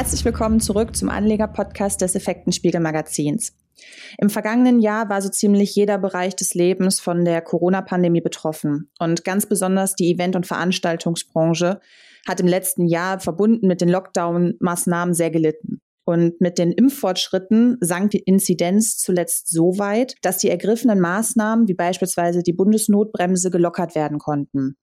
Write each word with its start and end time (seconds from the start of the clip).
Herzlich 0.00 0.24
willkommen 0.24 0.60
zurück 0.60 0.96
zum 0.96 1.10
Anleger-Podcast 1.10 2.00
des 2.00 2.14
Effektenspiegel 2.14 2.80
Magazins. 2.80 3.52
Im 4.16 4.30
vergangenen 4.30 4.80
Jahr 4.80 5.10
war 5.10 5.20
so 5.20 5.28
ziemlich 5.28 5.74
jeder 5.74 5.98
Bereich 5.98 6.34
des 6.34 6.54
Lebens 6.54 7.00
von 7.00 7.26
der 7.26 7.42
Corona-Pandemie 7.42 8.22
betroffen. 8.22 8.90
Und 8.98 9.24
ganz 9.24 9.44
besonders 9.44 9.96
die 9.96 10.10
Event- 10.10 10.36
und 10.36 10.46
Veranstaltungsbranche 10.46 11.80
hat 12.26 12.40
im 12.40 12.46
letzten 12.46 12.86
Jahr 12.86 13.20
verbunden 13.20 13.66
mit 13.66 13.82
den 13.82 13.90
Lockdown-Maßnahmen 13.90 15.12
sehr 15.12 15.30
gelitten. 15.30 15.82
Und 16.06 16.40
mit 16.40 16.56
den 16.56 16.72
Impffortschritten 16.72 17.76
sank 17.82 18.12
die 18.12 18.20
Inzidenz 18.20 18.96
zuletzt 18.96 19.52
so 19.52 19.78
weit, 19.78 20.14
dass 20.22 20.38
die 20.38 20.48
ergriffenen 20.48 21.00
Maßnahmen 21.00 21.68
wie 21.68 21.74
beispielsweise 21.74 22.42
die 22.42 22.54
Bundesnotbremse 22.54 23.50
gelockert 23.50 23.94
werden 23.94 24.18
konnten 24.18 24.78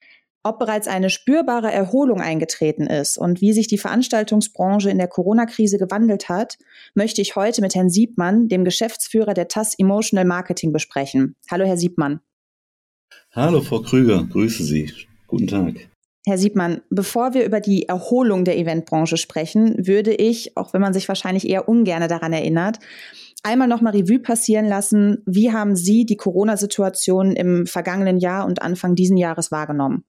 ob 0.47 0.59
bereits 0.59 0.87
eine 0.87 1.09
spürbare 1.09 1.71
Erholung 1.71 2.21
eingetreten 2.21 2.87
ist 2.87 3.17
und 3.17 3.41
wie 3.41 3.51
sich 3.51 3.67
die 3.67 3.77
Veranstaltungsbranche 3.77 4.89
in 4.89 4.97
der 4.97 5.07
Corona-Krise 5.07 5.77
gewandelt 5.77 6.29
hat, 6.29 6.57
möchte 6.95 7.21
ich 7.21 7.35
heute 7.35 7.61
mit 7.61 7.75
Herrn 7.75 7.89
Siebmann, 7.89 8.47
dem 8.47 8.63
Geschäftsführer 8.63 9.33
der 9.33 9.49
TAS 9.49 9.77
Emotional 9.77 10.25
Marketing, 10.25 10.71
besprechen. 10.71 11.35
Hallo, 11.51 11.65
Herr 11.65 11.77
Siebmann. 11.77 12.21
Hallo, 13.33 13.61
Frau 13.61 13.81
Krüger. 13.81 14.23
Grüße 14.23 14.63
Sie. 14.63 14.91
Guten 15.27 15.47
Tag. 15.47 15.75
Herr 16.25 16.37
Siebmann, 16.37 16.81
bevor 16.89 17.33
wir 17.33 17.45
über 17.45 17.59
die 17.59 17.87
Erholung 17.87 18.43
der 18.43 18.57
Eventbranche 18.57 19.17
sprechen, 19.17 19.87
würde 19.87 20.13
ich, 20.13 20.57
auch 20.57 20.73
wenn 20.73 20.81
man 20.81 20.93
sich 20.93 21.07
wahrscheinlich 21.07 21.47
eher 21.47 21.69
ungern 21.69 22.07
daran 22.07 22.33
erinnert, 22.33 22.79
einmal 23.43 23.67
nochmal 23.67 23.95
Revue 23.95 24.19
passieren 24.19 24.67
lassen. 24.67 25.23
Wie 25.25 25.51
haben 25.51 25.75
Sie 25.75 26.05
die 26.05 26.17
Corona-Situation 26.17 27.33
im 27.33 27.65
vergangenen 27.65 28.17
Jahr 28.17 28.45
und 28.45 28.61
Anfang 28.61 28.95
diesen 28.95 29.17
Jahres 29.17 29.51
wahrgenommen? 29.51 30.03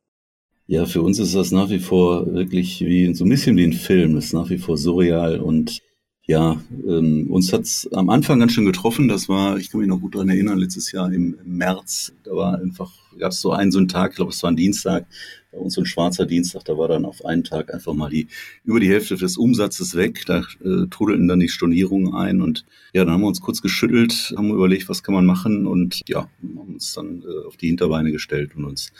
Ja, 0.71 0.85
für 0.85 1.01
uns 1.01 1.19
ist 1.19 1.35
das 1.35 1.51
nach 1.51 1.71
wie 1.71 1.79
vor 1.79 2.31
wirklich 2.35 2.83
wie 2.83 3.15
so 3.15 3.25
ein 3.25 3.31
bisschen 3.31 3.57
wie 3.57 3.65
ein 3.65 3.73
Film. 3.73 4.19
Ist 4.19 4.35
nach 4.35 4.51
wie 4.51 4.59
vor 4.59 4.77
surreal 4.77 5.41
und 5.41 5.81
ja, 6.27 6.61
ähm, 6.87 7.27
uns 7.31 7.55
hat's 7.55 7.89
am 7.91 8.11
Anfang 8.11 8.39
ganz 8.39 8.53
schön 8.53 8.67
getroffen. 8.67 9.09
Das 9.09 9.31
war, 9.31 9.57
ich 9.57 9.71
kann 9.71 9.81
mich 9.81 9.89
noch 9.89 9.99
gut 9.99 10.15
dran 10.15 10.29
erinnern, 10.29 10.59
letztes 10.59 10.93
Jahr 10.93 11.11
im, 11.11 11.39
im 11.43 11.57
März, 11.57 12.13
da 12.23 12.33
war 12.33 12.59
einfach, 12.61 12.93
gab 13.19 13.33
es 13.33 13.41
so 13.41 13.53
einen 13.53 13.73
so 13.73 13.79
einen 13.79 13.89
Tag, 13.89 14.11
ich 14.11 14.17
glaube, 14.17 14.33
es 14.33 14.43
war 14.43 14.51
ein 14.51 14.57
Dienstag, 14.57 15.07
bei 15.51 15.57
uns 15.57 15.73
so 15.73 15.81
ein 15.81 15.87
schwarzer 15.87 16.27
Dienstag, 16.27 16.67
da 16.67 16.77
war 16.77 16.89
dann 16.89 17.07
auf 17.07 17.25
einen 17.25 17.45
Tag 17.45 17.73
einfach 17.73 17.95
mal 17.95 18.11
die 18.11 18.27
über 18.65 18.79
die 18.79 18.91
Hälfte 18.91 19.17
des 19.17 19.39
Umsatzes 19.39 19.95
weg. 19.95 20.25
Da 20.27 20.41
äh, 20.63 20.87
trudelten 20.91 21.29
dann 21.29 21.41
die 21.41 21.49
Stornierungen 21.49 22.15
ein 22.15 22.43
und 22.43 22.67
ja, 22.93 23.07
dann 23.07 23.15
haben 23.15 23.23
wir 23.23 23.29
uns 23.29 23.41
kurz 23.41 23.63
geschüttelt, 23.63 24.35
haben 24.37 24.51
überlegt, 24.51 24.91
was 24.91 25.03
kann 25.03 25.15
man 25.15 25.25
machen 25.25 25.67
und 25.67 26.03
ja, 26.07 26.29
haben 26.43 26.75
uns 26.75 26.93
dann 26.93 27.23
äh, 27.23 27.47
auf 27.47 27.57
die 27.57 27.69
Hinterbeine 27.69 28.13
gestellt 28.13 28.55
und 28.55 28.67
uns 28.67 28.93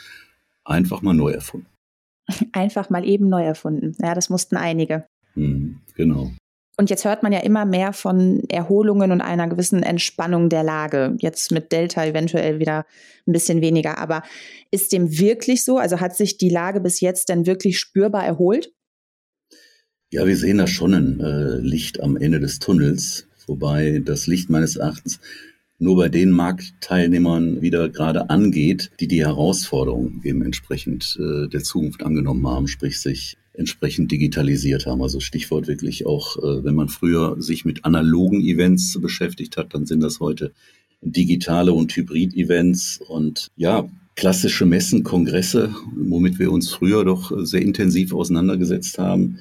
einfach 0.69 1.01
mal 1.01 1.13
neu 1.13 1.31
erfunden. 1.31 1.67
Einfach 2.53 2.89
mal 2.91 3.07
eben 3.07 3.27
neu 3.27 3.43
erfunden. 3.43 3.95
Ja, 3.99 4.13
das 4.13 4.29
mussten 4.29 4.55
einige. 4.55 5.05
Mhm, 5.33 5.79
genau. 5.95 6.31
Und 6.77 6.89
jetzt 6.89 7.03
hört 7.03 7.23
man 7.23 7.33
ja 7.33 7.39
immer 7.39 7.65
mehr 7.65 7.91
von 7.91 8.43
Erholungen 8.49 9.11
und 9.11 9.19
einer 9.19 9.49
gewissen 9.49 9.83
Entspannung 9.83 10.47
der 10.47 10.63
Lage. 10.63 11.17
Jetzt 11.19 11.51
mit 11.51 11.73
Delta 11.73 12.05
eventuell 12.05 12.59
wieder 12.59 12.85
ein 13.27 13.33
bisschen 13.33 13.61
weniger. 13.61 13.97
Aber 13.97 14.23
ist 14.71 14.93
dem 14.93 15.19
wirklich 15.19 15.65
so? 15.65 15.77
Also 15.77 15.99
hat 15.99 16.15
sich 16.15 16.37
die 16.37 16.49
Lage 16.49 16.79
bis 16.79 17.01
jetzt 17.01 17.27
denn 17.27 17.45
wirklich 17.45 17.79
spürbar 17.79 18.25
erholt? 18.25 18.71
Ja, 20.13 20.25
wir 20.25 20.37
sehen 20.37 20.59
da 20.59 20.67
schon 20.67 20.93
ein 20.93 21.19
äh, 21.19 21.57
Licht 21.57 21.99
am 21.99 22.15
Ende 22.15 22.39
des 22.39 22.59
Tunnels. 22.59 23.27
Wobei 23.45 24.01
das 24.05 24.27
Licht 24.27 24.49
meines 24.49 24.77
Erachtens 24.77 25.19
nur 25.79 25.95
bei 25.95 26.09
den 26.09 26.31
Marktteilnehmern 26.31 27.61
wieder 27.61 27.89
gerade 27.89 28.29
angeht, 28.29 28.91
die 28.99 29.07
die 29.07 29.25
Herausforderungen 29.25 30.21
eben 30.23 30.41
entsprechend 30.41 31.17
äh, 31.19 31.47
der 31.47 31.63
Zukunft 31.63 32.03
angenommen 32.03 32.45
haben, 32.47 32.67
sprich 32.67 32.99
sich 32.99 33.37
entsprechend 33.53 34.11
digitalisiert 34.11 34.85
haben. 34.85 35.01
Also 35.01 35.19
Stichwort 35.19 35.67
wirklich 35.67 36.05
auch, 36.05 36.37
äh, 36.37 36.63
wenn 36.63 36.75
man 36.75 36.89
früher 36.89 37.41
sich 37.41 37.65
mit 37.65 37.85
analogen 37.85 38.41
Events 38.41 38.99
beschäftigt 39.01 39.57
hat, 39.57 39.73
dann 39.73 39.85
sind 39.85 40.01
das 40.01 40.19
heute 40.19 40.51
digitale 41.01 41.71
und 41.71 41.95
Hybrid-Events 41.95 43.01
und 43.07 43.49
ja, 43.55 43.89
klassische 44.15 44.65
Messen, 44.65 45.03
Kongresse, 45.03 45.73
womit 45.95 46.39
wir 46.39 46.51
uns 46.51 46.69
früher 46.69 47.05
doch 47.05 47.31
sehr 47.45 47.61
intensiv 47.61 48.13
auseinandergesetzt 48.13 48.97
haben, 48.97 49.39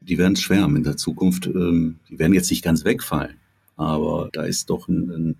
die 0.00 0.18
werden 0.18 0.36
schwärmen 0.36 0.76
in 0.76 0.82
der 0.82 0.96
Zukunft. 0.96 1.46
Ähm, 1.46 1.96
die 2.10 2.18
werden 2.18 2.34
jetzt 2.34 2.50
nicht 2.50 2.64
ganz 2.64 2.84
wegfallen, 2.84 3.36
aber 3.76 4.30
da 4.32 4.42
ist 4.42 4.70
doch 4.70 4.88
ein, 4.88 5.10
ein 5.10 5.36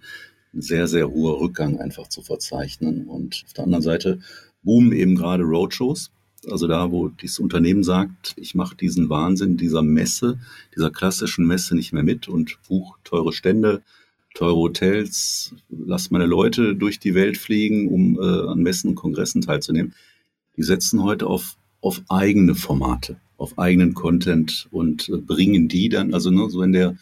sehr, 0.58 0.86
sehr 0.88 1.10
hoher 1.10 1.40
Rückgang 1.40 1.78
einfach 1.80 2.08
zu 2.08 2.22
verzeichnen. 2.22 3.06
Und 3.06 3.42
auf 3.46 3.52
der 3.52 3.64
anderen 3.64 3.82
Seite 3.82 4.20
boomen 4.62 4.92
eben 4.92 5.16
gerade 5.16 5.44
Roadshows. 5.44 6.10
Also 6.48 6.68
da, 6.68 6.90
wo 6.92 7.08
dieses 7.08 7.38
Unternehmen 7.38 7.82
sagt, 7.82 8.34
ich 8.36 8.54
mache 8.54 8.76
diesen 8.76 9.08
Wahnsinn 9.08 9.56
dieser 9.56 9.82
Messe, 9.82 10.38
dieser 10.76 10.90
klassischen 10.90 11.46
Messe 11.46 11.74
nicht 11.74 11.92
mehr 11.92 12.04
mit 12.04 12.28
und 12.28 12.58
buche 12.68 12.98
teure 13.02 13.32
Stände, 13.32 13.82
teure 14.34 14.56
Hotels, 14.56 15.54
lass 15.70 16.10
meine 16.10 16.26
Leute 16.26 16.76
durch 16.76 17.00
die 17.00 17.14
Welt 17.14 17.38
fliegen, 17.38 17.88
um 17.88 18.20
äh, 18.20 18.50
an 18.50 18.62
Messen 18.62 18.90
und 18.90 18.96
Kongressen 18.96 19.40
teilzunehmen. 19.40 19.94
Die 20.56 20.62
setzen 20.62 21.02
heute 21.02 21.26
auf, 21.26 21.56
auf 21.80 22.02
eigene 22.08 22.54
Formate, 22.54 23.16
auf 23.38 23.58
eigenen 23.58 23.94
Content 23.94 24.68
und 24.70 25.08
äh, 25.08 25.16
bringen 25.16 25.68
die 25.68 25.88
dann, 25.88 26.14
also 26.14 26.30
ne, 26.30 26.48
so 26.50 26.60
wenn 26.60 26.72
der 26.72 26.96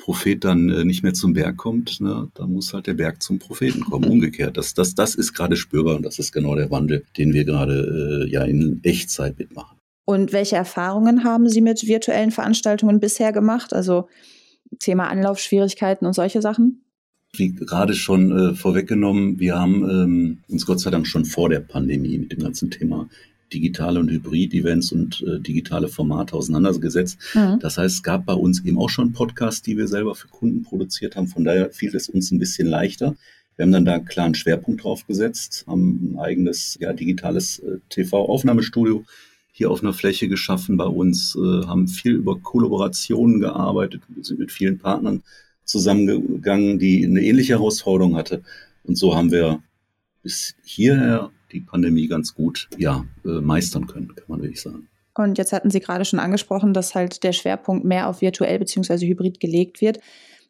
Prophet 0.00 0.44
dann 0.44 0.68
äh, 0.70 0.84
nicht 0.84 1.02
mehr 1.02 1.14
zum 1.14 1.34
Berg 1.34 1.56
kommt, 1.56 2.00
ne, 2.00 2.28
dann 2.34 2.52
muss 2.52 2.72
halt 2.72 2.86
der 2.86 2.94
Berg 2.94 3.22
zum 3.22 3.38
Propheten 3.38 3.80
kommen. 3.82 4.04
Umgekehrt. 4.10 4.56
Das, 4.56 4.74
das, 4.74 4.94
das 4.94 5.14
ist 5.14 5.34
gerade 5.34 5.56
spürbar 5.56 5.96
und 5.96 6.02
das 6.02 6.18
ist 6.18 6.32
genau 6.32 6.54
der 6.54 6.70
Wandel, 6.70 7.04
den 7.16 7.32
wir 7.32 7.44
gerade 7.44 8.26
äh, 8.26 8.30
ja 8.30 8.44
in 8.44 8.80
Echtzeit 8.82 9.38
mitmachen. 9.38 9.78
Und 10.04 10.32
welche 10.32 10.56
Erfahrungen 10.56 11.22
haben 11.22 11.48
Sie 11.48 11.60
mit 11.60 11.86
virtuellen 11.86 12.32
Veranstaltungen 12.32 12.98
bisher 12.98 13.32
gemacht? 13.32 13.72
Also 13.72 14.08
Thema 14.78 15.08
Anlaufschwierigkeiten 15.08 16.06
und 16.06 16.14
solche 16.14 16.42
Sachen? 16.42 16.82
Wie 17.32 17.54
gerade 17.54 17.94
schon 17.94 18.36
äh, 18.36 18.54
vorweggenommen, 18.54 19.38
wir 19.38 19.56
haben 19.56 19.88
ähm, 19.88 20.38
uns 20.48 20.66
Gott 20.66 20.80
sei 20.80 20.90
Dank 20.90 21.06
schon 21.06 21.24
vor 21.24 21.48
der 21.48 21.60
Pandemie 21.60 22.18
mit 22.18 22.32
dem 22.32 22.40
ganzen 22.40 22.70
Thema 22.70 23.08
digitale 23.52 24.00
und 24.00 24.10
Hybrid-Events 24.10 24.92
und 24.92 25.22
äh, 25.22 25.40
digitale 25.40 25.88
Formate 25.88 26.34
auseinandergesetzt. 26.34 27.18
Mhm. 27.34 27.58
Das 27.60 27.78
heißt, 27.78 27.96
es 27.96 28.02
gab 28.02 28.26
bei 28.26 28.34
uns 28.34 28.64
eben 28.64 28.78
auch 28.78 28.90
schon 28.90 29.12
Podcasts, 29.12 29.62
die 29.62 29.76
wir 29.76 29.88
selber 29.88 30.14
für 30.14 30.28
Kunden 30.28 30.62
produziert 30.62 31.16
haben. 31.16 31.26
Von 31.28 31.44
daher 31.44 31.70
fiel 31.70 31.94
es 31.94 32.08
uns 32.08 32.30
ein 32.30 32.38
bisschen 32.38 32.68
leichter. 32.68 33.16
Wir 33.56 33.64
haben 33.64 33.72
dann 33.72 33.84
da 33.84 34.00
einen 34.22 34.34
Schwerpunkt 34.34 34.84
drauf 34.84 35.06
gesetzt, 35.06 35.64
haben 35.66 36.14
ein 36.14 36.18
eigenes 36.18 36.78
ja, 36.80 36.92
digitales 36.92 37.58
äh, 37.58 37.78
TV-Aufnahmestudio 37.90 39.04
hier 39.52 39.70
auf 39.70 39.82
einer 39.82 39.92
Fläche 39.92 40.28
geschaffen 40.28 40.76
bei 40.78 40.86
uns, 40.86 41.36
äh, 41.36 41.66
haben 41.66 41.86
viel 41.86 42.12
über 42.12 42.38
Kollaborationen 42.38 43.40
gearbeitet, 43.40 44.02
sind 44.22 44.38
mit 44.38 44.50
vielen 44.50 44.78
Partnern 44.78 45.22
zusammengegangen, 45.64 46.78
die 46.78 47.04
eine 47.04 47.22
ähnliche 47.22 47.54
Herausforderung 47.54 48.16
hatte. 48.16 48.42
Und 48.84 48.96
so 48.96 49.14
haben 49.14 49.30
wir 49.30 49.62
bis 50.22 50.54
hierher 50.64 51.30
die 51.52 51.60
Pandemie 51.60 52.06
ganz 52.06 52.34
gut 52.34 52.68
ja, 52.78 53.04
äh, 53.24 53.40
meistern 53.40 53.86
können, 53.86 54.14
kann 54.14 54.24
man 54.28 54.42
wirklich 54.42 54.60
sagen. 54.60 54.88
Und 55.14 55.38
jetzt 55.38 55.52
hatten 55.52 55.70
Sie 55.70 55.80
gerade 55.80 56.04
schon 56.04 56.20
angesprochen, 56.20 56.72
dass 56.72 56.94
halt 56.94 57.22
der 57.24 57.32
Schwerpunkt 57.32 57.84
mehr 57.84 58.08
auf 58.08 58.20
virtuell 58.20 58.58
bzw. 58.58 59.06
hybrid 59.06 59.40
gelegt 59.40 59.80
wird. 59.80 59.98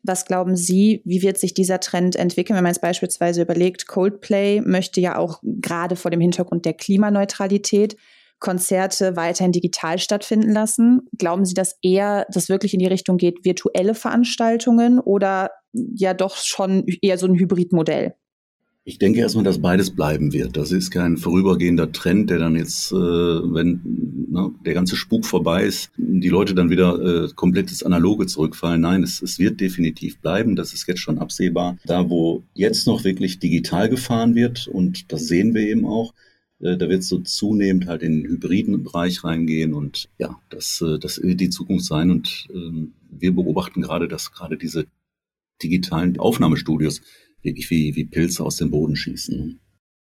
Was 0.03 0.25
glauben 0.25 0.57
Sie, 0.57 1.03
wie 1.05 1.23
wird 1.23 1.39
sich 1.39 1.53
dieser 1.53 1.81
Trend 1.81 2.17
entwickeln, 2.17 2.57
wenn 2.57 2.63
man 2.63 2.73
jetzt 2.73 2.81
beispielsweise 2.81 3.43
überlegt, 3.43 3.87
Coldplay 3.87 4.63
möchte 4.63 5.01
ja 5.01 5.17
auch 5.19 5.41
gerade 5.43 5.97
vor 5.97 6.11
dem 6.11 6.21
Hintergrund 6.21 6.65
der 6.65 6.75
Klimaneutralität 6.75 7.97
Konzerte 8.39 9.17
weiterhin 9.17 9.53
digital 9.53 9.99
stattfinden 9.99 10.51
lassen. 10.51 11.03
Glauben 11.19 11.45
Sie, 11.45 11.53
dass 11.53 11.77
eher 11.83 12.27
das 12.33 12.49
wirklich 12.49 12.73
in 12.73 12.81
die 12.81 12.87
Richtung 12.87 13.19
geht, 13.19 13.45
virtuelle 13.45 13.95
Veranstaltungen 13.95 14.99
oder 14.99 15.51
ja 15.73 16.15
doch 16.15 16.37
schon 16.37 16.87
eher 17.03 17.19
so 17.19 17.27
ein 17.27 17.39
Hybridmodell? 17.39 18.15
Ich 18.91 18.99
denke 18.99 19.21
erstmal, 19.21 19.45
dass 19.45 19.61
beides 19.61 19.93
bleiben 19.93 20.33
wird. 20.33 20.57
Das 20.57 20.73
ist 20.73 20.91
kein 20.91 21.17
vorübergehender 21.17 21.93
Trend, 21.93 22.29
der 22.29 22.41
dann 22.41 22.57
jetzt, 22.57 22.91
äh, 22.91 22.97
wenn 22.97 23.81
ne, 24.29 24.51
der 24.67 24.75
ganze 24.75 24.97
Spuk 24.97 25.25
vorbei 25.25 25.63
ist, 25.63 25.93
die 25.97 26.29
Leute 26.29 26.57
dann 26.57 26.71
wieder 26.71 26.99
äh, 26.99 27.29
komplett 27.37 27.71
ins 27.71 27.85
Analoge 27.85 28.27
zurückfallen. 28.27 28.81
Nein, 28.81 29.05
es, 29.05 29.23
es 29.23 29.39
wird 29.39 29.61
definitiv 29.61 30.19
bleiben. 30.19 30.57
Das 30.57 30.75
ist 30.75 30.89
jetzt 30.89 30.99
schon 30.99 31.21
absehbar. 31.21 31.79
Da, 31.85 32.11
wo 32.11 32.43
jetzt 32.55 32.89
noch 32.89 33.05
wirklich 33.05 33.39
digital 33.39 33.89
gefahren 33.89 34.35
wird, 34.35 34.67
und 34.67 35.13
das 35.13 35.29
sehen 35.29 35.55
wir 35.55 35.63
eben 35.63 35.87
auch, 35.87 36.13
äh, 36.59 36.77
da 36.77 36.89
wird 36.89 37.03
es 37.03 37.09
so 37.09 37.21
zunehmend 37.21 37.87
halt 37.87 38.03
in 38.03 38.25
den 38.25 38.29
hybriden 38.29 38.83
Bereich 38.83 39.23
reingehen. 39.23 39.73
Und 39.73 40.09
ja, 40.19 40.37
das, 40.49 40.81
äh, 40.81 40.99
das 40.99 41.23
wird 41.23 41.39
die 41.39 41.51
Zukunft 41.51 41.85
sein. 41.85 42.11
Und 42.11 42.49
ähm, 42.53 42.95
wir 43.09 43.33
beobachten 43.37 43.83
gerade, 43.83 44.09
dass 44.09 44.33
gerade 44.33 44.57
diese 44.57 44.87
digitalen 45.63 46.19
Aufnahmestudios 46.19 47.03
wirklich 47.43 47.71
wie, 47.71 47.95
wie 47.97 48.05
Pilze 48.05 48.45
aus 48.45 48.57
dem 48.57 48.71
Boden 48.71 48.97
schießen. 48.97 49.61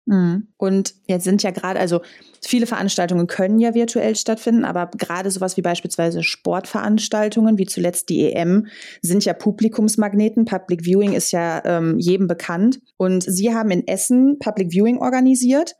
Mhm. 0.06 0.46
Und 0.56 0.94
jetzt 1.08 1.24
sind 1.24 1.42
ja 1.42 1.50
gerade, 1.50 1.80
also 1.80 2.00
viele 2.40 2.66
Veranstaltungen 2.66 3.26
können 3.26 3.58
ja 3.58 3.74
virtuell 3.74 4.14
stattfinden, 4.14 4.64
aber 4.64 4.88
gerade 4.96 5.30
sowas 5.32 5.56
wie 5.56 5.62
beispielsweise 5.62 6.22
Sportveranstaltungen, 6.22 7.58
wie 7.58 7.66
zuletzt 7.66 8.08
die 8.08 8.32
EM, 8.32 8.68
sind 9.02 9.24
ja 9.24 9.34
Publikumsmagneten. 9.34 10.44
Public 10.44 10.84
Viewing 10.84 11.12
ist 11.12 11.32
ja 11.32 11.60
ähm, 11.64 11.98
jedem 11.98 12.28
bekannt. 12.28 12.80
Und 12.96 13.24
Sie 13.24 13.52
haben 13.52 13.70
in 13.70 13.86
Essen 13.86 14.38
Public 14.38 14.70
Viewing 14.70 14.98
organisiert. 14.98 15.74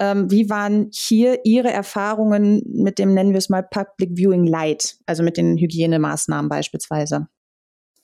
Ähm, 0.00 0.30
wie 0.30 0.50
waren 0.50 0.90
hier 0.92 1.40
Ihre 1.44 1.70
Erfahrungen 1.70 2.62
mit 2.66 2.98
dem, 2.98 3.14
nennen 3.14 3.30
wir 3.30 3.38
es 3.38 3.48
mal, 3.48 3.62
Public 3.62 4.16
Viewing 4.16 4.46
Light, 4.46 4.96
also 5.06 5.22
mit 5.22 5.36
den 5.36 5.56
Hygienemaßnahmen 5.56 6.48
beispielsweise? 6.48 7.28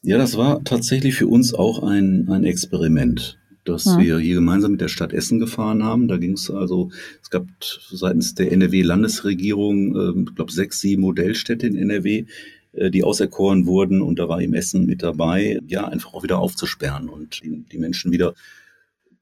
Ja, 0.05 0.19
das 0.19 0.37
war 0.37 0.63
tatsächlich 0.65 1.15
für 1.15 1.27
uns 1.27 1.55
auch 1.55 1.83
ein, 1.83 2.29
ein 2.29 2.45
Experiment, 2.45 3.39
das 3.65 3.87
ja. 3.87 3.99
wir 3.99 4.19
hier 4.19 4.35
gemeinsam 4.35 4.73
mit 4.73 4.83
der 4.83 4.89
Stadt 4.89 5.15
Essen 5.15 5.39
gefahren 5.39 5.83
haben. 5.83 6.09
Da 6.09 6.19
ging 6.19 6.33
es 6.33 6.51
also, 6.51 6.91
es 7.23 7.31
gab 7.31 7.47
seitens 7.61 8.35
der 8.35 8.53
NRW-Landesregierung, 8.53 9.97
äh, 9.97 10.29
ich 10.29 10.35
glaube, 10.37 10.53
sechs, 10.53 10.81
sieben 10.81 11.01
Modellstädte 11.01 11.67
in 11.67 11.77
NRW, 11.77 12.27
äh, 12.73 12.91
die 12.91 13.03
auserkoren 13.03 13.65
wurden 13.65 14.03
und 14.03 14.19
da 14.19 14.29
war 14.29 14.43
im 14.43 14.53
Essen 14.53 14.85
mit 14.85 15.03
dabei, 15.03 15.59
ja, 15.69 15.89
einfach 15.89 16.13
auch 16.13 16.23
wieder 16.23 16.39
aufzusperren 16.39 17.09
und 17.09 17.43
die, 17.43 17.65
die 17.73 17.79
Menschen 17.79 18.13
wieder 18.13 18.35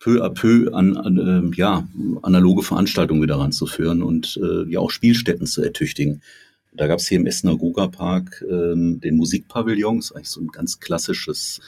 peu 0.00 0.20
à 0.20 0.31
peu 0.31 0.75
an, 0.75 0.96
an 0.96 1.17
äh, 1.17 1.56
ja, 1.56 1.87
analoge 2.23 2.64
Veranstaltungen 2.64 3.23
wieder 3.23 3.37
ranzuführen 3.37 4.02
und 4.02 4.37
äh, 4.43 4.69
ja 4.69 4.81
auch 4.81 4.90
Spielstätten 4.90 5.46
zu 5.46 5.62
ertüchtigen. 5.62 6.23
Da 6.75 6.87
gab 6.87 6.99
es 6.99 7.09
hier 7.09 7.19
im 7.19 7.27
Essener 7.27 7.57
Goga 7.57 7.89
Park 7.89 8.45
ähm, 8.49 9.01
den 9.01 9.17
Musikpavillon, 9.17 9.99
das 9.99 10.07
ist 10.07 10.13
eigentlich 10.13 10.31
so 10.31 10.41
ein 10.41 10.49
ganz 10.49 10.81
klassisches, 10.81 11.61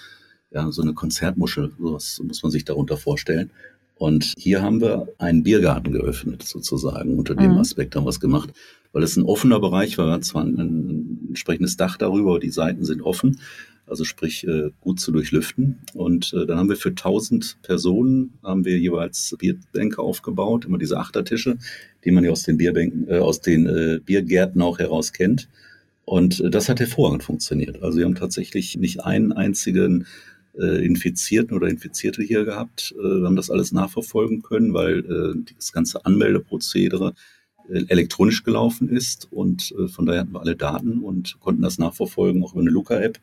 ja, 0.50 0.70
so 0.72 0.82
eine 0.82 0.94
Konzertmuschel, 0.94 1.72
sowas 1.78 2.20
muss 2.24 2.42
man 2.42 2.52
sich 2.52 2.64
darunter 2.64 2.96
vorstellen. 2.96 3.50
Und 3.96 4.32
hier 4.36 4.62
haben 4.62 4.80
wir 4.80 5.08
einen 5.18 5.42
Biergarten 5.42 5.92
geöffnet, 5.92 6.42
sozusagen. 6.42 7.16
Unter 7.16 7.34
dem 7.34 7.52
mhm. 7.52 7.58
Aspekt 7.58 7.94
haben 7.94 8.04
wir 8.04 8.10
es 8.10 8.18
gemacht, 8.18 8.52
weil 8.92 9.02
es 9.02 9.16
ein 9.16 9.22
offener 9.22 9.60
Bereich 9.60 9.98
war. 9.98 10.20
Zwar 10.20 10.42
ein, 10.42 10.58
ein 10.58 11.18
entsprechendes 11.28 11.76
Dach 11.76 11.96
darüber, 11.96 12.40
die 12.40 12.50
Seiten 12.50 12.84
sind 12.84 13.02
offen 13.02 13.38
also 13.86 14.04
sprich 14.04 14.46
äh, 14.46 14.70
gut 14.80 15.00
zu 15.00 15.12
durchlüften. 15.12 15.80
Und 15.94 16.32
äh, 16.32 16.46
dann 16.46 16.58
haben 16.58 16.68
wir 16.68 16.76
für 16.76 16.90
1000 16.90 17.58
Personen 17.62 18.34
haben 18.42 18.64
wir 18.64 18.78
jeweils 18.78 19.34
Bierbänke 19.38 20.00
aufgebaut, 20.00 20.64
immer 20.64 20.78
diese 20.78 20.98
Achtertische, 20.98 21.58
die 22.04 22.10
man 22.10 22.24
ja 22.24 22.30
aus 22.30 22.42
den 22.42 22.56
Bierbänken, 22.56 23.08
äh, 23.08 23.18
aus 23.18 23.40
den 23.40 23.66
äh, 23.66 24.00
Biergärten 24.04 24.62
auch 24.62 24.78
heraus 24.78 25.12
kennt. 25.12 25.48
Und 26.04 26.40
äh, 26.40 26.50
das 26.50 26.68
hat 26.68 26.80
hervorragend 26.80 27.22
funktioniert. 27.22 27.82
Also 27.82 27.98
wir 27.98 28.04
haben 28.04 28.14
tatsächlich 28.14 28.76
nicht 28.76 29.04
einen 29.04 29.32
einzigen 29.32 30.06
äh, 30.58 30.84
Infizierten 30.84 31.56
oder 31.56 31.68
Infizierte 31.68 32.22
hier 32.22 32.44
gehabt. 32.44 32.94
Äh, 32.98 33.02
wir 33.02 33.26
haben 33.26 33.36
das 33.36 33.50
alles 33.50 33.72
nachverfolgen 33.72 34.42
können, 34.42 34.74
weil 34.74 35.00
äh, 35.00 35.52
das 35.56 35.72
ganze 35.72 36.04
Anmeldeprozedere 36.04 37.14
äh, 37.68 37.84
elektronisch 37.88 38.44
gelaufen 38.44 38.88
ist 38.88 39.28
und 39.32 39.74
äh, 39.78 39.88
von 39.88 40.06
daher 40.06 40.20
hatten 40.20 40.32
wir 40.32 40.40
alle 40.40 40.56
Daten 40.56 40.98
und 40.98 41.38
konnten 41.40 41.62
das 41.62 41.78
nachverfolgen, 41.78 42.42
auch 42.44 42.52
über 42.52 42.60
eine 42.60 42.70
Luca-App. 42.70 43.18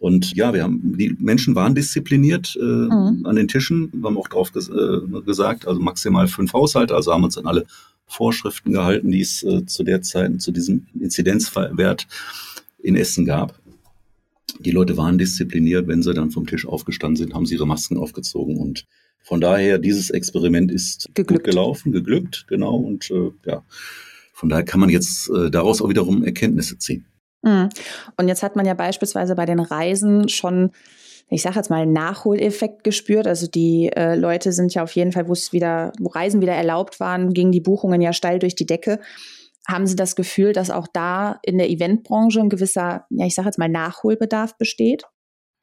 Und 0.00 0.34
ja, 0.34 0.54
wir 0.54 0.62
haben, 0.62 0.96
die 0.96 1.14
Menschen 1.18 1.54
waren 1.54 1.74
diszipliniert 1.74 2.56
äh, 2.58 2.64
mhm. 2.64 3.26
an 3.26 3.36
den 3.36 3.48
Tischen. 3.48 3.90
Wir 3.92 4.08
haben 4.08 4.16
auch 4.16 4.28
drauf 4.28 4.50
ges 4.50 4.70
äh, 4.70 5.20
gesagt, 5.26 5.68
also 5.68 5.78
maximal 5.78 6.26
fünf 6.26 6.54
Haushalte, 6.54 6.94
also 6.94 7.12
haben 7.12 7.22
uns 7.22 7.36
an 7.36 7.46
alle 7.46 7.66
Vorschriften 8.06 8.72
gehalten, 8.72 9.10
die 9.10 9.20
es 9.20 9.42
äh, 9.42 9.66
zu 9.66 9.84
der 9.84 10.00
Zeit, 10.00 10.40
zu 10.40 10.52
diesem 10.52 10.86
Inzidenzwert 10.98 12.08
in 12.78 12.96
Essen 12.96 13.26
gab. 13.26 13.60
Die 14.58 14.70
Leute 14.70 14.96
waren 14.96 15.18
diszipliniert, 15.18 15.86
wenn 15.86 16.02
sie 16.02 16.14
dann 16.14 16.30
vom 16.30 16.46
Tisch 16.46 16.66
aufgestanden 16.66 17.16
sind, 17.16 17.34
haben 17.34 17.44
sie 17.44 17.56
ihre 17.56 17.66
Masken 17.66 17.98
aufgezogen 17.98 18.56
und 18.56 18.86
von 19.22 19.40
daher, 19.40 19.78
dieses 19.78 20.08
Experiment 20.08 20.72
ist 20.72 21.10
geglückt. 21.14 21.44
gut 21.44 21.44
gelaufen, 21.44 21.92
geglückt, 21.92 22.46
genau. 22.48 22.76
Und 22.76 23.10
äh, 23.10 23.30
ja, 23.46 23.62
von 24.32 24.48
daher 24.48 24.64
kann 24.64 24.80
man 24.80 24.88
jetzt 24.88 25.28
äh, 25.28 25.50
daraus 25.50 25.82
auch 25.82 25.90
wiederum 25.90 26.24
Erkenntnisse 26.24 26.78
ziehen. 26.78 27.04
Mhm. 27.42 27.68
Und 28.16 28.28
jetzt 28.28 28.42
hat 28.42 28.56
man 28.56 28.66
ja 28.66 28.74
beispielsweise 28.74 29.34
bei 29.34 29.46
den 29.46 29.60
Reisen 29.60 30.28
schon 30.28 30.70
ich 31.30 31.42
sage 31.42 31.56
jetzt 31.56 31.70
mal, 31.70 31.86
Nachholeffekt 31.86 32.82
gespürt. 32.82 33.26
Also 33.26 33.46
die 33.46 33.88
äh, 33.94 34.16
Leute 34.16 34.52
sind 34.52 34.74
ja 34.74 34.82
auf 34.82 34.92
jeden 34.92 35.12
Fall, 35.12 35.28
wo 35.28 35.32
es 35.32 35.52
wieder, 35.52 35.92
wo 35.98 36.08
Reisen 36.08 36.40
wieder 36.40 36.54
erlaubt 36.54 36.98
waren, 36.98 37.32
gingen 37.32 37.52
die 37.52 37.60
Buchungen 37.60 38.00
ja 38.00 38.12
steil 38.12 38.40
durch 38.40 38.56
die 38.56 38.66
Decke. 38.66 38.98
Haben 39.68 39.86
Sie 39.86 39.94
das 39.94 40.16
Gefühl, 40.16 40.52
dass 40.52 40.70
auch 40.70 40.88
da 40.92 41.38
in 41.42 41.56
der 41.56 41.70
Eventbranche 41.70 42.40
ein 42.40 42.48
gewisser, 42.48 43.06
ja, 43.10 43.26
ich 43.26 43.34
sage 43.36 43.46
jetzt 43.46 43.58
mal, 43.58 43.68
Nachholbedarf 43.68 44.58
besteht? 44.58 45.04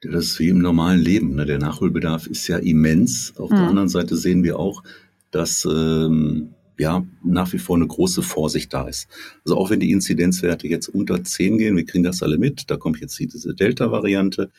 Das 0.00 0.24
ist 0.24 0.38
wie 0.38 0.48
im 0.48 0.58
normalen 0.58 1.00
Leben. 1.00 1.34
Ne? 1.34 1.44
Der 1.44 1.58
Nachholbedarf 1.58 2.26
ist 2.26 2.48
ja 2.48 2.56
immens. 2.56 3.34
Auf 3.36 3.50
mhm. 3.50 3.56
der 3.56 3.64
anderen 3.64 3.88
Seite 3.88 4.16
sehen 4.16 4.44
wir 4.44 4.58
auch, 4.58 4.82
dass 5.30 5.66
ähm, 5.66 6.54
ja 6.78 7.04
nach 7.22 7.52
wie 7.52 7.58
vor 7.58 7.76
eine 7.76 7.86
große 7.86 8.22
Vorsicht 8.22 8.72
da 8.72 8.88
ist. 8.88 9.08
Also 9.44 9.56
auch 9.56 9.70
wenn 9.70 9.80
die 9.80 9.90
Inzidenzwerte 9.90 10.68
jetzt 10.68 10.88
unter 10.88 11.22
10 11.22 11.58
gehen, 11.58 11.76
wir 11.76 11.84
kriegen 11.84 12.04
das 12.04 12.22
alle 12.22 12.38
mit, 12.38 12.70
da 12.70 12.76
kommt 12.76 13.00
jetzt 13.00 13.18
diese 13.18 13.54
Delta-Variante 13.54 14.50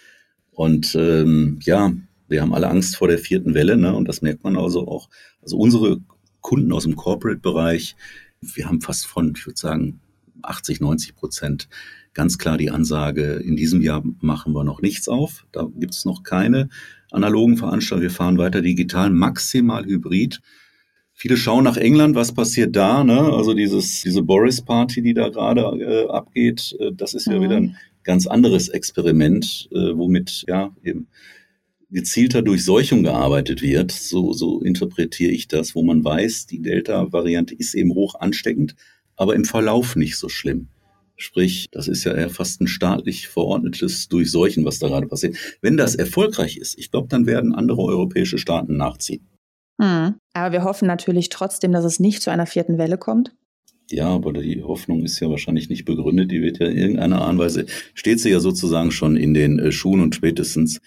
und 0.52 0.96
ähm, 0.96 1.60
ja, 1.64 1.94
wir 2.28 2.42
haben 2.42 2.54
alle 2.54 2.70
Angst 2.70 2.96
vor 2.96 3.08
der 3.08 3.18
vierten 3.18 3.54
Welle, 3.54 3.76
ne? 3.76 3.96
Und 3.96 4.08
das 4.08 4.22
merkt 4.22 4.44
man 4.44 4.56
also 4.56 4.88
auch. 4.88 5.10
Also 5.42 5.58
unsere 5.58 6.00
Kunden 6.42 6.72
aus 6.72 6.84
dem 6.84 6.96
Corporate-Bereich, 6.96 7.96
wir 8.42 8.66
haben 8.66 8.82
fast 8.82 9.08
von, 9.08 9.34
ich 9.36 9.46
würde 9.46 9.60
sagen, 9.60 10.00
80, 10.44 10.80
90 10.80 11.16
Prozent 11.16 11.70
ganz 12.14 12.38
klar 12.38 12.58
die 12.58 12.72
Ansage, 12.72 13.34
in 13.34 13.56
diesem 13.56 13.82
Jahr 13.82 14.04
machen 14.22 14.54
wir 14.54 14.64
noch 14.64 14.82
nichts 14.82 15.08
auf. 15.08 15.46
Da 15.52 15.68
gibt 15.76 15.94
es 15.94 16.06
noch 16.06 16.24
keine 16.24 16.70
analogen 17.12 17.58
Veranstaltungen. 17.58 18.10
Wir 18.10 18.16
fahren 18.16 18.38
weiter 18.38 18.62
digital, 18.62 19.10
maximal 19.10 19.86
hybrid. 19.86 20.42
Viele 21.22 21.36
schauen 21.36 21.66
nach 21.66 21.76
England, 21.76 22.16
was 22.16 22.32
passiert 22.32 22.78
da, 22.78 23.04
ne? 23.04 23.20
Also 23.20 23.54
dieses, 23.54 24.04
diese 24.04 24.24
Boris-Party, 24.24 25.02
die 25.02 25.14
da 25.14 25.28
gerade 25.28 25.64
äh, 25.64 26.08
abgeht, 26.08 26.78
äh, 26.80 26.94
das 26.94 27.14
ist 27.14 27.28
ja 27.28 27.38
mhm. 27.38 27.44
wieder 27.44 27.58
ein 27.58 27.78
ganz 28.04 28.26
anderes 28.26 28.70
Experiment, 28.70 29.68
äh, 29.74 29.98
womit 29.98 30.46
ja 30.48 30.74
eben 30.82 31.08
gezielter 31.92 32.42
Durchseuchung 32.42 33.04
gearbeitet 33.04 33.62
wird. 33.62 33.92
So, 33.92 34.32
so 34.32 34.62
interpretiere 34.62 35.34
ich 35.34 35.50
das, 35.50 35.76
wo 35.76 35.84
man 35.84 36.06
weiß, 36.06 36.46
die 36.46 36.62
Delta-Variante 36.62 37.54
ist 37.54 37.74
eben 37.74 37.94
hoch 37.96 38.16
ansteckend, 38.16 38.78
aber 39.18 39.36
im 39.36 39.44
Verlauf 39.44 39.98
nicht 39.98 40.16
so 40.16 40.30
schlimm. 40.30 40.70
Sprich, 41.18 41.68
das 41.72 41.90
ist 41.90 42.06
ja 42.06 42.14
eher 42.14 42.30
fast 42.30 42.62
ein 42.62 42.68
staatlich 42.68 43.28
verordnetes 43.28 44.08
Durchseuchen, 44.08 44.64
was 44.64 44.80
da 44.80 44.88
gerade 44.88 45.08
passiert. 45.08 45.36
Wenn 45.60 45.76
das 45.76 45.96
erfolgreich 45.96 46.56
ist, 46.56 46.80
ich 46.80 46.92
glaube, 46.92 47.10
dann 47.10 47.26
werden 47.26 47.54
andere 47.54 47.82
europäische 47.82 48.38
Staaten 48.38 48.78
nachziehen. 48.78 49.28
Mhm. 49.80 50.16
Aber 50.34 50.52
wir 50.52 50.64
hoffen 50.64 50.88
natürlich 50.88 51.30
trotzdem, 51.30 51.72
dass 51.72 51.86
es 51.86 52.00
nicht 52.00 52.22
zu 52.22 52.30
einer 52.30 52.46
vierten 52.46 52.78
Welle 52.78 52.98
kommt. 52.98 53.34
Ja, 53.90 54.10
aber 54.10 54.34
die 54.34 54.62
Hoffnung 54.62 55.04
ist 55.04 55.20
ja 55.20 55.30
wahrscheinlich 55.30 55.70
nicht 55.70 55.86
begründet. 55.86 56.32
Die 56.32 56.42
wird 56.42 56.60
ja 56.60 56.68
in 56.68 56.78
irgendeiner 56.78 57.22
Art 57.22 57.32
und 57.32 57.40
Weise, 57.40 57.66
steht 57.96 58.20
sie 58.20 58.30
ja 58.30 58.40
sozusagen 58.40 58.92
schon 58.92 59.16
in 59.16 59.34
den 59.34 59.58
äh, 59.58 59.72
Schuhen 59.72 60.02
und 60.02 60.14
spätestens, 60.14 60.80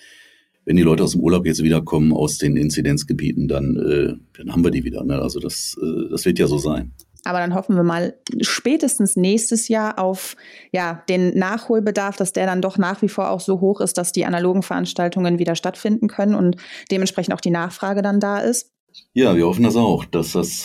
wenn 0.65 0.77
die 0.77 0.83
Leute 0.83 1.03
aus 1.03 1.12
dem 1.12 1.21
Urlaub 1.21 1.44
jetzt 1.44 1.65
wiederkommen, 1.65 2.12
aus 2.12 2.39
den 2.39 2.56
Inzidenzgebieten, 2.56 3.49
dann, 3.49 3.76
äh, 3.76 4.14
dann 4.38 4.52
haben 4.52 4.62
wir 4.62 4.71
die 4.71 4.85
wieder. 4.85 5.02
Ne? 5.02 5.21
Also 5.21 5.40
das, 5.40 5.76
äh, 5.83 6.11
das 6.11 6.25
wird 6.25 6.38
ja 6.38 6.47
so 6.47 6.59
sein. 6.59 6.93
Aber 7.25 7.38
dann 7.38 7.55
hoffen 7.55 7.76
wir 7.76 7.85
mal 7.85 8.14
spätestens 8.40 9.16
nächstes 9.16 9.69
Jahr 9.69 9.99
auf 9.99 10.37
ja, 10.73 11.02
den 11.09 11.38
Nachholbedarf, 11.38 12.16
dass 12.16 12.33
der 12.33 12.47
dann 12.47 12.62
doch 12.62 12.78
nach 12.78 13.00
wie 13.02 13.09
vor 13.09 13.31
auch 13.31 13.40
so 13.40 13.61
hoch 13.61 13.81
ist, 13.81 13.97
dass 13.97 14.12
die 14.12 14.25
analogen 14.25 14.62
Veranstaltungen 14.62 15.38
wieder 15.38 15.55
stattfinden 15.55 16.09
können 16.09 16.35
und 16.35 16.57
dementsprechend 16.90 17.35
auch 17.35 17.40
die 17.40 17.50
Nachfrage 17.50 18.02
dann 18.02 18.19
da 18.19 18.38
ist. 18.38 18.72
Ja, 19.14 19.37
wir 19.37 19.46
hoffen 19.46 19.64
das 19.64 19.76
auch, 19.76 20.04
dass 20.04 20.32
das 20.32 20.64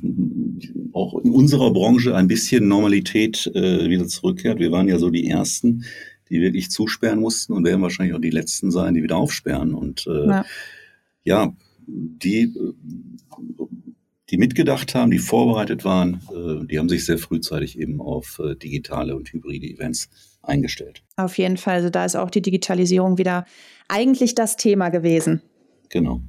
auch 0.93 1.19
in 1.19 1.31
unserer 1.31 1.72
Branche 1.72 2.15
ein 2.15 2.27
bisschen 2.27 2.67
Normalität 2.67 3.48
äh, 3.53 3.89
wieder 3.89 4.07
zurückkehrt. 4.07 4.60
Wir 4.60 4.72
waren 4.72 4.88
ja 4.88 5.00
so 5.00 5.10
die 5.10 5.27
Ersten, 5.27 5.84
die 6.29 6.41
wirklich 6.41 6.69
zusperren 6.69 7.19
mussten 7.19 7.53
und 7.53 7.65
werden 7.65 7.81
wahrscheinlich 7.81 8.15
auch 8.15 8.22
die 8.22 8.29
Letzten 8.29 8.72
sein, 8.72 8.93
die 8.93 9.03
wieder 9.03 9.17
aufsperren. 9.17 9.74
Und 9.74 10.07
äh, 10.07 10.27
ja. 10.27 10.46
ja, 11.24 11.55
die, 11.88 12.53
die 14.29 14.38
mitgedacht 14.38 14.96
haben, 14.96 15.12
die 15.12 15.19
vorbereitet 15.19 15.86
waren, 15.86 16.22
äh, 16.34 16.65
die 16.65 16.79
haben 16.79 16.89
sich 16.89 17.05
sehr 17.05 17.17
frühzeitig 17.17 17.79
eben 17.79 18.01
auf 18.01 18.39
äh, 18.43 18.55
digitale 18.55 19.15
und 19.15 19.31
hybride 19.31 19.67
Events 19.67 20.10
eingestellt. 20.41 21.03
Auf 21.15 21.38
jeden 21.38 21.57
Fall. 21.57 21.75
Also 21.75 21.89
da 21.89 22.05
ist 22.05 22.15
auch 22.15 22.29
die 22.29 22.41
Digitalisierung 22.41 23.17
wieder 23.17 23.46
eigentlich 23.88 24.36
das 24.36 24.57
Thema 24.57 24.89
gewesen. 24.89 25.41
Genau 25.89 26.22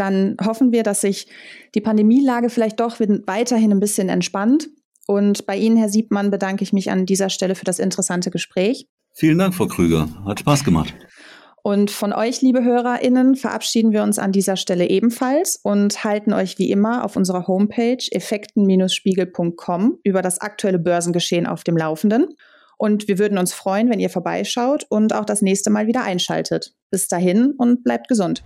dann 0.00 0.36
hoffen 0.44 0.72
wir, 0.72 0.82
dass 0.82 1.00
sich 1.00 1.26
die 1.74 1.80
Pandemielage 1.80 2.50
vielleicht 2.50 2.80
doch 2.80 2.98
weiterhin 3.00 3.72
ein 3.72 3.80
bisschen 3.80 4.08
entspannt. 4.08 4.68
Und 5.06 5.46
bei 5.46 5.56
Ihnen, 5.56 5.76
Herr 5.76 5.88
Siebmann, 5.88 6.30
bedanke 6.30 6.64
ich 6.64 6.72
mich 6.72 6.90
an 6.90 7.06
dieser 7.06 7.30
Stelle 7.30 7.54
für 7.54 7.64
das 7.64 7.78
interessante 7.78 8.30
Gespräch. 8.30 8.88
Vielen 9.14 9.38
Dank, 9.38 9.54
Frau 9.54 9.66
Krüger. 9.66 10.08
Hat 10.24 10.40
Spaß 10.40 10.64
gemacht. 10.64 10.94
Und 11.62 11.90
von 11.90 12.12
euch, 12.12 12.42
liebe 12.42 12.62
HörerInnen, 12.62 13.34
verabschieden 13.34 13.90
wir 13.90 14.04
uns 14.04 14.20
an 14.20 14.30
dieser 14.30 14.54
Stelle 14.54 14.88
ebenfalls 14.88 15.58
und 15.62 16.04
halten 16.04 16.32
euch 16.32 16.58
wie 16.58 16.70
immer 16.70 17.04
auf 17.04 17.16
unserer 17.16 17.48
Homepage 17.48 17.98
effekten-spiegel.com 18.08 19.98
über 20.04 20.22
das 20.22 20.40
aktuelle 20.40 20.78
Börsengeschehen 20.78 21.44
auf 21.44 21.64
dem 21.64 21.76
Laufenden. 21.76 22.36
Und 22.78 23.08
wir 23.08 23.18
würden 23.18 23.36
uns 23.36 23.52
freuen, 23.52 23.90
wenn 23.90 23.98
ihr 23.98 24.10
vorbeischaut 24.10 24.86
und 24.90 25.12
auch 25.12 25.24
das 25.24 25.42
nächste 25.42 25.70
Mal 25.70 25.88
wieder 25.88 26.02
einschaltet. 26.02 26.74
Bis 26.90 27.08
dahin 27.08 27.54
und 27.58 27.82
bleibt 27.82 28.06
gesund. 28.06 28.44